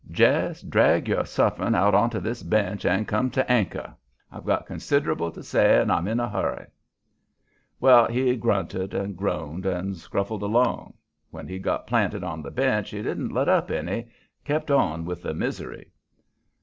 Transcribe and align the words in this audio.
Jest 0.09 0.67
drag 0.71 1.07
your 1.07 1.27
sufferings 1.27 1.75
out 1.75 1.93
onto 1.93 2.19
this 2.19 2.41
bench 2.41 2.85
and 2.85 3.07
come 3.07 3.29
to 3.29 3.51
anchor. 3.51 3.93
I've 4.31 4.45
got 4.47 4.65
considerable 4.65 5.29
to 5.31 5.43
say, 5.43 5.79
and 5.79 5.91
I'm 5.91 6.07
in 6.07 6.19
a 6.19 6.27
hurry." 6.27 6.65
Well, 7.79 8.07
he 8.07 8.35
grunted, 8.35 8.95
and 8.95 9.15
groaned, 9.15 9.67
and 9.67 9.95
scuffled 9.95 10.41
along. 10.41 10.95
When 11.29 11.47
he'd 11.47 11.61
got 11.61 11.85
planted 11.85 12.23
on 12.23 12.41
the 12.41 12.49
bench 12.49 12.89
he 12.89 13.03
didn't 13.03 13.29
let 13.31 13.47
up 13.47 13.69
any 13.69 14.07
kept 14.43 14.71
on 14.71 15.05
with 15.05 15.21
the 15.21 15.35
misery. 15.35 15.91